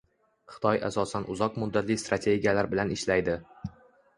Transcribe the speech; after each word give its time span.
Xitoy 0.53 0.79
asosan 0.87 1.27
uzoq 1.35 1.59
muddatli 1.65 1.99
strategiyalar 2.05 2.71
bilan 2.73 2.95
ishlaydi. 2.97 3.37